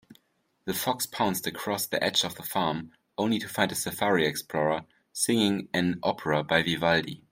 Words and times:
The 0.65 0.73
fox 0.73 1.05
pounced 1.05 1.45
across 1.45 1.85
the 1.85 2.03
edge 2.03 2.23
of 2.23 2.33
the 2.33 2.41
farm, 2.41 2.89
only 3.19 3.37
to 3.37 3.47
find 3.47 3.71
a 3.71 3.75
safari 3.75 4.25
explorer 4.25 4.85
singing 5.13 5.69
an 5.75 5.99
opera 6.01 6.43
by 6.43 6.63
Vivaldi. 6.63 7.19